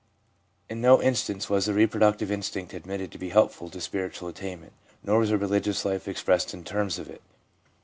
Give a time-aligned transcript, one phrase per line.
[0.67, 5.19] In no instance was the reproductive instinct admitted to be helpful to spiritual attainment, nor
[5.19, 7.21] was the religious life expressed in terms of it.